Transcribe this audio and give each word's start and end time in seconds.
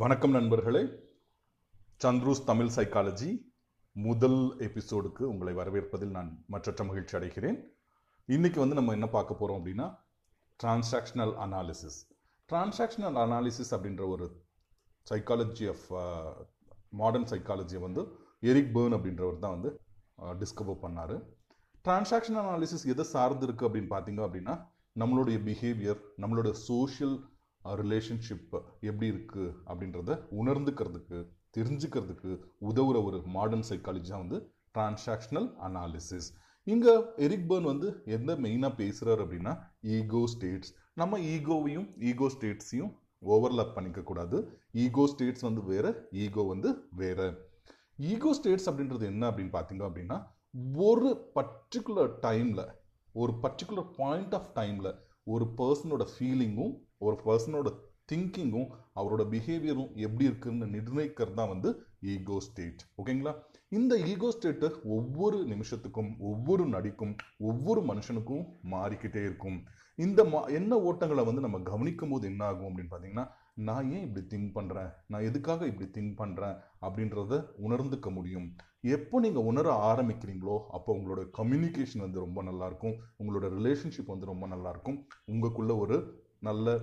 வணக்கம் 0.00 0.30
நண்பர்களே. 0.30 0.80
சந்த்ரூஸ் 2.02 2.42
தமிழ் 2.44 2.72
சைக்காலஜி 2.74 3.28
முதல் 3.92 4.40
எபிசோடுக்கு 4.66 5.22
உங்களை 5.22 5.52
வரவேற்பதில் 5.54 6.12
நான் 6.16 6.44
மற்றற்ற 6.54 6.84
மகிழ்ச்சி 6.84 7.14
அடைகிறேன். 7.18 7.56
இன்றைக்கி 8.28 8.58
வந்து 8.62 8.76
நம்ம 8.78 8.92
என்ன 8.92 9.06
பார்க்க 9.14 9.34
போகிறோம் 9.34 9.58
அப்படின்னா 9.60 9.86
டிரான்சாக்ஷனல் 10.60 11.32
அனாலிசிஸ் 11.44 11.96
டிரான்சாக்ஷனல் 12.48 13.16
அனாலிசிஸ் 13.22 13.72
அப்படின்ற 13.76 14.08
ஒரு 14.08 14.26
சைக்காலஜி 15.10 15.68
ஆஃப் 15.74 15.86
மாடர்ன் 16.90 17.28
சைக்காலஜியை 17.32 17.80
வந்து 17.86 18.04
எரிக் 18.50 18.74
பேர்ன் 18.74 18.96
அப்படின்றவர் 18.96 19.42
தான் 19.44 19.56
வந்து 19.56 19.72
டிஸ்கவர் 20.42 20.82
பண்ணார். 20.84 21.16
டிரான்சாக்ஷன் 21.84 22.40
அனாலிசிஸ் 22.42 22.86
எதை 22.94 23.06
சார்ந்து 23.14 23.46
இருக்குது 23.46 23.68
அப்படின்னு 23.68 23.92
பார்த்தீங்க 23.94 24.22
அப்படின்னா 24.28 24.56
நம்மளுடைய 25.02 25.38
பிஹேவியர் 25.48 26.02
நம்மளோட 26.24 26.52
சோஷியல் 26.68 27.16
ரிலேஷன்ஷிப் 27.74 28.54
எப்படி 28.88 29.06
இருக்குது 29.12 29.54
அப்படின்றத 29.70 30.18
உணர்ந்துக்கிறதுக்கு 30.40 31.18
தெரிஞ்சுக்கிறதுக்கு 31.50 32.30
உதவுற 32.70 32.96
ஒரு 33.04 33.18
மாடர்ன் 33.36 33.68
சைக்காலஜி 33.70 34.10
தான் 34.10 34.24
வந்து 34.24 34.38
டிரான்சாக்ஷனல் 34.74 35.48
அனாலிசிஸ் 35.66 36.28
இங்கே 36.66 36.94
எரிக் 37.24 37.48
பர்ன் 37.50 37.68
வந்து 37.72 37.88
எந்த 38.16 38.30
மெயினாக 38.44 38.78
பேசுகிறார் 38.80 39.20
அப்படின்னா 39.24 39.52
ஈகோ 39.96 40.22
ஸ்டேட்ஸ் 40.32 40.70
நம்ம 40.94 41.18
ஈகோவையும் 41.34 41.88
ஈகோ 42.10 42.28
ஸ்டேட்ஸையும் 42.34 42.92
ஓவர்லாப் 43.34 43.74
பண்ணிக்கக்கூடாது. 43.76 44.38
ஈகோ 44.84 45.04
ஸ்டேட்ஸ் 45.06 45.46
வந்து 45.48 45.62
வேறு 45.70 45.90
ஈகோ 46.24 46.42
வந்து 46.44 46.70
வேறு. 46.92 47.28
ஈகோ 48.10 48.30
ஸ்டேட்ஸ் 48.38 48.68
அப்படின்றது 48.70 49.04
என்ன 49.12 49.22
அப்படின்னு 49.30 49.54
பார்த்தீங்க 49.56 49.84
அப்படின்னா 49.88 50.18
ஒரு 50.86 51.08
பர்டிகுலர் 51.36 52.12
டைமில் 52.26 52.64
ஒரு 53.14 53.32
பர்டிகுலர் 53.44 53.88
பாயிண்ட் 54.00 54.34
ஆஃப் 54.34 54.50
டைமில் 54.58 54.90
ஒரு 55.26 55.44
பர்சனோட 55.58 56.04
ஃபீலிங்கும் 56.12 56.74
ஒரு 57.00 57.16
பர்சனோட 57.24 57.70
திங்கிங்கும் 58.10 58.68
அவரோட 58.94 59.22
பிஹேவியரும் 59.32 59.90
எப்படி 60.06 60.24
இருக்குன்னு 60.24 60.66
நிர்ணயிக்கிறது 60.74 61.38
தான் 61.38 61.52
வந்து 61.52 61.70
ஈகோ 62.12 62.36
ஸ்டேட் 62.46 62.82
ஓகேங்களா 63.00 63.32
இந்த 63.68 63.94
ஈகோ 64.10 64.28
ஸ்டேட்டு 64.34 64.66
ஒவ்வொரு 64.96 65.38
நிமிஷத்துக்கும் 65.52 66.10
ஒவ்வொரு 66.30 66.64
நடிக்கும் 66.66 67.14
ஒவ்வொரு 67.38 67.80
மனுஷனுக்கும் 67.80 68.44
மாறிக்கிட்டே 68.72 69.22
இருக்கும். 69.28 69.58
இந்த 69.98 70.20
மா 70.24 70.40
என்ன 70.58 70.76
ஓட்டங்களை 70.88 71.22
வந்து 71.24 71.40
நம்ம 71.40 71.58
கவனிக்கும் 71.70 72.10
போது 72.10 72.24
என்ன 72.30 72.42
ஆகும் 72.44 72.68
அப்படின்னு 72.68 72.92
பார்த்தீங்கன்னா 72.92 73.26
நான் 73.66 73.90
ஏன் 73.92 74.04
இப்படி 74.06 74.22
திங்க் 74.32 74.50
பண்ணுறேன் 74.58 74.90
நான் 75.06 75.26
எதுக்காக 75.28 75.66
இப்படி 75.66 75.86
திங்க் 75.96 76.14
பண்ணுறேன் 76.22 76.56
அப்படின்றத 76.86 77.38
உணர்ந்துக்க 77.66 78.10
முடியும். 78.12 78.46
எப்போ 78.96 79.20
நீங்கள் 79.20 79.48
உணர 79.50 79.68
ஆரம்பிக்கிறீங்களோ 79.90 80.56
அப்போ 80.68 80.90
உங்களோட 80.98 81.22
கம்யூனிகேஷன் 81.38 82.04
வந்து 82.06 82.18
ரொம்ப 82.18 82.42
நல்லாயிருக்கும் 82.42 82.96
உங்களோட 83.22 83.48
ரிலேஷன்ஷிப் 83.58 84.12
வந்து 84.14 84.30
ரொம்ப 84.32 84.46
நல்லாயிருக்கும் 84.46 84.98
உங்களுக்குள்ள 85.32 85.74
ஒரு 85.78 85.98
நல்ல 86.40 86.80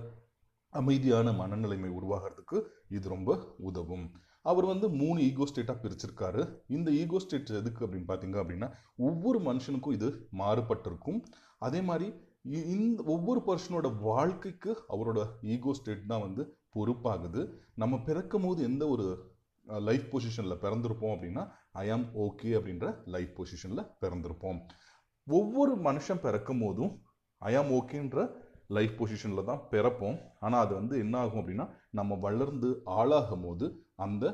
அமைதியான 0.70 1.30
மனநிலைமை 1.30 1.90
உருவாகிறதுக்கு 1.90 2.62
இது 2.88 3.08
ரொம்ப 3.08 3.54
உதவும். 3.58 4.12
அவர் 4.42 4.64
வந்து 4.64 4.88
மூணு 4.88 5.20
ஈகோ 5.20 5.44
ஸ்டேட்டாக 5.44 5.80
பிரிச்சிருக்காரு. 5.82 6.58
இந்த 6.66 6.90
ஈகோ 6.90 7.18
ஸ்டேட் 7.18 7.50
எதுக்கு 7.50 7.86
அப்படின்னு 7.86 8.00
பார்த்தீங்க 8.08 8.42
அப்படின்னா 8.42 8.72
ஒவ்வொரு 8.96 9.38
மனுஷனுக்கும் 9.38 9.92
இது 9.92 10.28
மாறுபட்டிருக்கும். 10.38 11.22
அதே 11.58 11.80
மாதிரி 11.80 12.10
இ- 12.48 12.66
இந்த 12.66 13.02
ஒவ்வொரு 13.02 13.42
பர்சனோட 13.46 14.00
வாழ்க்கைக்கு 14.00 14.82
அவரோட 14.88 15.26
ஈகோ 15.42 15.74
ஸ்டேட் 15.74 16.06
தான் 16.06 16.20
வந்து 16.20 16.56
பொறுப்பாகுது. 16.74 17.52
நம்ம 17.74 17.98
பிறக்கும் 17.98 18.42
போது 18.42 18.62
எந்த 18.62 18.88
ஒரு 18.88 19.32
லைஃப் 19.62 20.16
பொசிஷனில் 20.16 20.58
பிறந்திருப்போம் 20.58 21.14
அப்படின்னா 21.14 21.50
ஐ 21.72 21.90
ஆம் 21.90 22.14
ஓகே 22.14 22.44
அப்படின்ற 22.44 23.06
லைஃப் 23.06 23.32
பொசிஷனில் 23.36 23.90
பிறந்திருப்போம். 24.00 24.60
ஒவ்வொரு 25.26 25.76
மனுஷன் 25.76 26.20
பிறக்கும் 26.20 26.60
போதும் 26.60 27.02
ஐ 27.38 27.56
ஆம் 27.56 27.70
ஓகேன்ற 27.70 28.30
லைஃப் 28.76 28.94
பொசிஷனில் 29.00 29.48
தான் 29.50 29.62
பிறப்போம். 29.72 30.18
ஆனால் 30.44 30.62
அது 30.64 30.72
வந்து 30.80 30.94
என்ன 31.04 31.14
ஆகும் 31.24 31.40
அப்படின்னா 31.42 31.66
நம்ம 31.98 32.18
வளர்ந்து 32.26 32.70
ஆளாகும் 33.00 33.44
போது 33.46 33.66
அந்த 34.06 34.24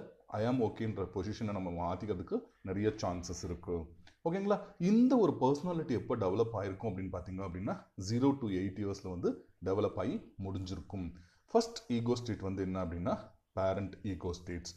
ஐஆம் 0.40 0.60
ஓகேன்ற 0.66 1.04
பொசிஷனை 1.14 1.54
நம்ம 1.56 1.70
மாற்றிக்கிறதுக்கு 1.78 2.36
நிறைய 2.68 2.88
சான்சஸ் 3.02 3.42
இருக்கும் 3.48 3.84
ஓகேங்களா 4.28 4.56
இந்த 4.90 5.12
ஒரு 5.24 5.32
பர்சனாலிட்டி 5.42 5.94
எப்போ 6.00 6.14
டெவலப் 6.24 6.54
ஆகிருக்கும் 6.60 6.90
அப்படின்னு 6.90 7.12
பார்த்தீங்க 7.14 7.42
அப்படின்னா 7.46 7.74
ஜீரோ 8.08 8.28
டு 8.40 8.48
எயிட் 8.60 8.80
இயர்ஸில் 8.82 9.12
வந்து 9.14 9.30
டெவலப் 9.68 9.98
ஆகி 10.02 10.16
முடிஞ்சிருக்கும். 10.44 11.06
ஃபர்ஸ்ட் 11.54 11.80
ஈகோ 11.96 12.16
ஸ்டேட் 12.20 12.46
வந்து 12.48 12.62
என்ன 12.66 12.78
அப்படின்னா 12.84 13.14
பேரண்ட் 13.58 13.94
ஈகோ 14.10 14.32
ஸ்டேட்ஸ் 14.40 14.74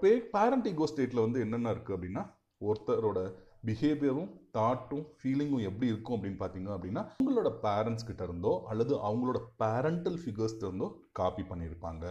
பே 0.00 0.10
பேரண்ட் 0.34 0.66
ஈகோ 0.70 0.86
ஸ்டேட்டில் 0.90 1.24
வந்து 1.24 1.38
என்னென்ன 1.44 1.72
இருக்குது 1.74 1.96
அப்படின்னா 1.96 2.22
ஒருத்தரோட 2.60 3.20
பிஹேவியரும் 3.68 4.30
தாட்டும் 4.56 5.04
ஃபீலிங்கும் 5.18 5.66
எப்படி 5.68 5.90
இருக்கும் 5.92 6.16
அப்படின்னு 6.16 6.40
பார்த்தீங்க 6.42 6.70
அப்படின்னா 6.76 7.02
உங்களோட 7.22 7.50
பேரண்ட்ஸ் 7.64 8.08
கிட்ட 8.08 8.22
இருந்தோ 8.28 8.52
அல்லது 8.72 8.94
அவங்களோட 9.08 9.38
பேரண்டல் 9.62 10.18
ஃபிகர்ஸ் 10.22 10.58
இருந்தோ 10.64 10.88
காப்பி 11.20 11.44
பண்ணியிருப்பாங்க. 11.50 12.04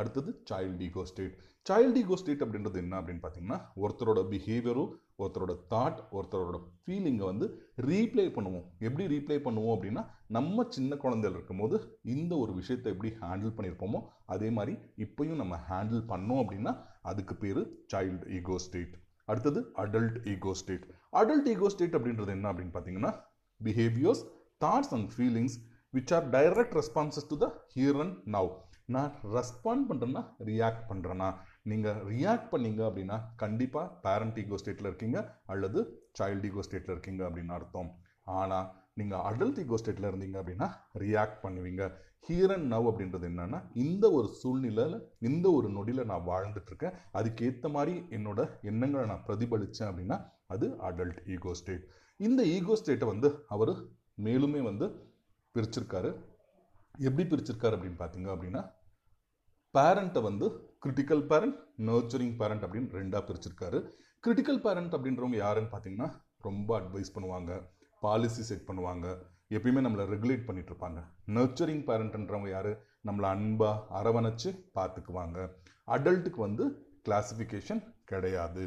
அடுத்தது 0.00 0.30
child 0.48 0.84
ego 0.86 1.02
state 1.10 1.36
child 1.66 2.00
ego 2.02 2.16
state 2.20 2.42
அப்படின்றது 2.44 2.78
என்ன 2.82 2.94
அப்படின்னு 3.00 3.22
பார்த்தீங்கன்னா 3.22 3.58
ஒருத்தரோட 3.82 4.20
பிஹேவியரும் 4.32 4.92
ஒருத்தரோட 5.22 5.54
தாட் 5.72 5.98
ஒருத்தரோட 6.16 6.58
ஃபீலிங்கை 6.82 7.26
வந்து 7.30 7.46
ரீப்ளே 7.88 8.26
பண்ணுவோம். 8.36 8.66
எப்படி 8.86 9.04
ரீப்ளே 9.14 9.36
பண்ணுவோம் 9.46 9.74
அப்படின்னா 9.76 10.02
நம்ம 10.36 10.64
சின்ன 10.76 10.96
குழந்தைகள் 11.04 11.36
இருக்கும்போது 11.38 11.78
இந்த 12.14 12.32
ஒரு 12.44 12.54
விஷயத்தை 12.60 12.92
எப்படி 12.94 13.10
ஹேண்டில் 13.22 13.56
பண்ணியிருப்போமோ 13.56 14.00
அதே 14.34 14.50
மாதிரி 14.58 14.74
இப்போயும் 15.06 15.42
நம்ம 15.42 15.58
ஹேண்டில் 15.68 16.02
பண்ணோம் 16.12 16.42
அப்படின்னா 16.44 16.74
அதுக்கு 17.12 17.36
பேர் 17.44 17.62
சைல்டு 17.94 18.28
ஈகோ 18.38 18.58
ஸ்டேட் 18.66 18.94
அடுத்தது 19.30 19.60
adult 19.82 20.18
ego 20.32 20.52
state 20.60 20.86
adult 21.20 21.50
ego 21.52 21.70
state 21.74 21.96
அப்படின்றது 21.98 22.32
என்ன 22.38 22.48
அப்படின்னு 22.52 22.74
பார்த்தீங்கன்னா 22.76 23.12
behaviours 23.60 24.22
thoughts 24.64 24.92
and 24.96 25.10
feelings 25.14 25.56
which 25.94 26.12
are 26.16 26.26
direct 26.34 26.76
responses 26.80 27.30
to 27.30 27.38
the 27.44 27.46
here 27.76 28.00
and 28.04 28.16
now 28.36 28.50
நான் 28.94 29.12
ரெஸ்பாண்ட் 29.36 29.84
பண்ணுறேன்னா 29.90 30.22
ரியாக்ட் 30.50 30.84
பண்ணுறேன்னா 30.90 31.28
நீங்கள் 31.70 31.98
ரியாக்ட் 32.12 32.48
பண்ணீங்க 32.52 32.80
அப்படின்னா 32.88 33.16
கண்டிப்பாக 33.42 33.92
பேரண்ட் 34.04 34.38
ஈகோ 34.42 34.58
ஸ்டேட்டில் 34.62 34.88
இருக்கீங்க 34.90 35.18
அல்லது 35.54 35.80
சைல்டு 36.18 36.48
ஈகோ 36.50 36.62
ஸ்டேட்டில் 36.66 36.94
இருக்கீங்க 36.94 37.22
அப்படின்னு 37.28 37.54
அர்த்தம். 37.58 37.90
ஆனால் 38.38 38.66
நீங்கள் 38.98 39.24
அடல்ட் 39.30 39.60
ஈகோ 39.62 39.78
ஸ்டேட்டில் 39.80 40.08
இருந்தீங்க 40.10 40.36
அப்படின்னா 40.40 40.68
ரியாக்ட் 41.02 41.42
பண்ணுவீங்க. 41.44 41.82
ஹீர் 42.28 42.52
அண்ட் 42.54 42.66
நவ் 42.72 42.88
அப்படின்றது 42.90 43.26
என்னென்னா 43.30 43.58
இந்த 43.84 44.04
ஒரு 44.16 44.28
சூழ்நிலையில் 44.40 44.96
இந்த 45.28 45.46
ஒரு 45.58 45.68
நொடியில் 45.76 46.08
நான் 46.10 46.26
வாழ்ந்துட்டு 46.30 46.70
இருக்கேன் 46.72 46.96
அதுக்கேற்ற 47.18 47.68
மாதிரி 47.76 47.94
என்னோட 48.16 48.40
எண்ணங்களை 48.70 49.04
நான் 49.12 49.24
பிரதிபலித்தேன் 49.28 49.88
அப்படின்னா 49.90 50.18
அது 50.54 50.68
அடல்ட் 50.88 51.20
ஈகோ 51.34 51.54
ஸ்டேட் 51.60 51.86
இந்த 52.26 52.40
ஈகோ 52.56 52.74
ஸ்டேட்டை 52.80 53.06
வந்து 53.12 53.28
அவர் 53.54 53.72
மேலுமே 54.26 54.60
வந்து 54.70 54.86
பிரிச்சிருக்காரு. 55.54 56.10
எப்படி 57.06 57.24
பிரிச்சிருக்காரு 57.30 57.76
அப்படின்னு 57.76 58.00
பார்த்தீங்க 58.02 58.28
அப்படின்னா 58.34 58.62
பேரண்ட்டை 59.74 60.20
வந்து 60.28 60.46
கிரிட்டிக்கல் 60.84 61.22
பேரண்ட் 61.30 61.58
நர்ச்சரிங் 61.88 62.36
பேரண்ட் 62.40 62.64
அப்படின்னு 62.66 62.96
ரெண்டாக 63.00 63.22
பிரிச்சிருக்காரு. 63.28 63.78
கிரிட்டிக்கல் 64.24 64.60
பேரண்ட் 64.66 64.94
அப்படின்றவங்க 64.96 65.38
யாருன்னு 65.44 65.72
பார்த்தீங்கன்னா 65.74 66.08
ரொம்ப 66.46 66.70
அட்வைஸ் 66.80 67.14
பண்ணுவாங்க. 67.14 67.52
பாலிசி 68.04 68.42
செட் 68.50 68.68
பண்ணுவாங்க. 68.68 69.06
எப்பயுமே 69.56 69.80
நம்மளை 69.84 70.04
ரெகுலேட் 70.14 70.44
பண்ணிட்டு 70.48 70.72
இருப்பாங்க. 70.72 71.00
நர்ச்சரிங் 71.36 71.84
பேரண்ட்ன்றவங்க 71.88 72.50
யார்? 72.56 72.72
நம்மளை 73.08 73.28
அன்பாக 73.34 74.00
அரவணைச்சு 74.00 74.50
பார்த்துக்குவாங்க. 74.78 75.38
அடல்ட்டுக்கு 75.94 76.40
வந்து 76.46 76.64
கிளாசிஃபிகேஷன் 77.08 77.82
கிடையாது. 78.10 78.64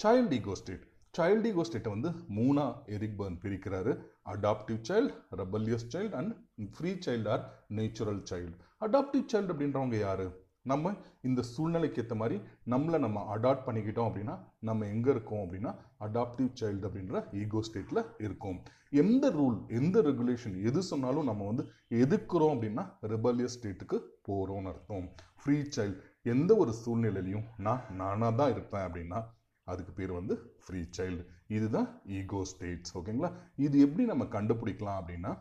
Child 0.00 0.36
ego 0.38 0.54
state 0.60 0.84
child 1.18 1.48
ego 1.50 1.62
ஸ்டேட்டை 1.68 1.90
வந்து 1.96 2.10
மூணாக 2.36 2.90
Eric 2.96 3.16
Berne 3.20 3.38
பிரிக்கிறாரு. 3.44 3.92
Adaptive 4.32 4.80
child 4.88 5.14
rebellious 5.40 5.86
child 5.94 6.14
and 6.20 6.34
free 6.76 6.92
child 7.06 7.30
or 7.34 7.44
natural 7.78 8.22
child 8.30 8.54
adaptive 8.86 9.26
child 9.32 9.52
அப்படின்றவங்க 9.54 9.98
யார்? 9.98 10.24
நம்ம 10.66 10.92
இந்த 11.28 11.40
சூழ்நிலைக்கு 11.50 12.00
ஏற்ற 12.02 12.14
மாதிரி 12.14 12.36
நம்மளை 12.72 12.98
நம்ம 12.98 13.22
அடாப்ட் 13.34 13.66
பண்ணிக்கிட்டோம் 13.66 14.08
அப்படின்னா 14.10 14.34
நம்ம 14.68 14.86
எங்கே 14.86 15.10
இருக்கோம் 15.10 15.42
அப்படின்னா 15.44 15.72
அடாப்டிவ் 16.06 16.50
சைல்டு 16.60 16.86
அப்படின்ற 16.88 17.22
ஈகோ 17.42 17.60
ஸ்டேட்டில் 17.68 18.02
இருக்கோம். 18.26 18.58
எந்த 19.02 19.24
ரூல் 19.30 19.58
எந்த 19.78 19.96
ரெகுலேஷன் 20.02 20.56
எது 20.68 20.80
சொன்னாலும் 20.82 21.28
நம்ம 21.30 21.46
வந்து 21.46 21.64
எதுக்குறோம் 22.04 22.54
அப்படின்னா 22.56 22.84
ரிபல்லியஸ் 23.14 23.56
ஸ்டேட்டுக்கு 23.58 23.98
போகிறோம்னு 24.28 24.70
அர்த்தம். 24.72 25.06
ஃப்ரீ 25.42 25.58
சைல்டு 25.76 26.00
எந்த 26.34 26.50
ஒரு 26.62 26.72
சூழ்நிலையிலையும் 26.82 27.46
நான் 27.66 27.84
நானாக 28.00 28.32
தான் 28.40 28.52
இருப்பேன் 28.54 28.86
அப்படின்னா 28.86 29.20
அதுக்கு 29.66 29.92
பேர் 29.92 30.12
வந்து 30.12 30.34
ஃப்ரீ 30.64 30.80
சைல்டு 30.96 31.22
இதுதான் 31.56 31.88
ஈகோ 32.18 32.40
ஸ்டேட்ஸ் 32.50 32.92
ஓகேங்களா 32.98 33.30
இது 33.66 33.76
எப்படி 33.86 34.04
நம்ம 34.10 34.24
கண்டுபிடிக்கலாம் 34.34 34.98
அப்படின்னா 35.00 35.32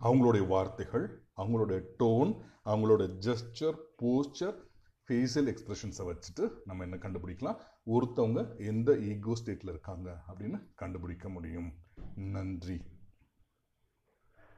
அவங்களுடைய 0.00 0.46
வார்த்தைகள் 0.46 1.22
அவங்களுடைய 1.36 1.82
டோன் 1.98 2.36
அவங்களோட 2.64 3.02
ஜெஸ்டர் 3.20 3.78
போஸ்டர் 4.02 4.56
ஃபேஷியல் 5.06 5.48
எக்ஸ்பிரஷன்ஸை 5.52 6.04
வச்சுட்டு 6.10 6.50
நம்ம 6.64 6.82
என்ன 6.82 6.96
கண்டுபிடிக்கலாம்? 6.96 7.58
ஒருத்தவங்க 7.86 8.56
எந்த 8.56 8.96
ஈகோ 8.96 9.32
ஸ்டேட்டில் 9.44 9.68
இருக்காங்க 9.68 10.22
அப்படின்னு 10.28 10.58
கண்டுபிடிக்க 10.74 11.28
முடியும். 11.28 11.72
நன்றி. 12.14 12.82